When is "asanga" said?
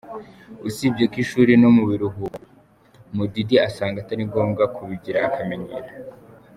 3.67-3.97